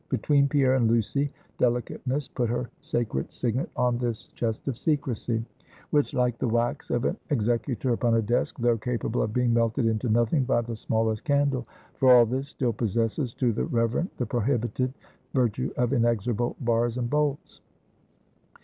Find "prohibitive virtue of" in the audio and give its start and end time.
14.25-15.93